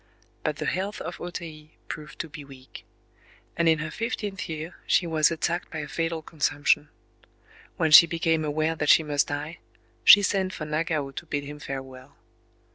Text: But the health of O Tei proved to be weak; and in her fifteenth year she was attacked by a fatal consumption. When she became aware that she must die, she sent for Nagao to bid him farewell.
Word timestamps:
But 0.43 0.55
the 0.55 0.65
health 0.65 0.99
of 0.99 1.21
O 1.21 1.29
Tei 1.29 1.75
proved 1.87 2.17
to 2.21 2.27
be 2.27 2.43
weak; 2.43 2.85
and 3.55 3.69
in 3.69 3.77
her 3.77 3.91
fifteenth 3.91 4.49
year 4.49 4.77
she 4.87 5.05
was 5.05 5.29
attacked 5.29 5.69
by 5.69 5.77
a 5.77 5.87
fatal 5.87 6.23
consumption. 6.23 6.89
When 7.77 7.91
she 7.91 8.07
became 8.07 8.43
aware 8.43 8.73
that 8.75 8.89
she 8.89 9.03
must 9.03 9.27
die, 9.27 9.59
she 10.03 10.23
sent 10.23 10.53
for 10.53 10.65
Nagao 10.65 11.11
to 11.11 11.25
bid 11.27 11.43
him 11.43 11.59
farewell. 11.59 12.15